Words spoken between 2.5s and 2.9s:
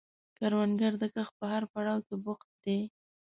دی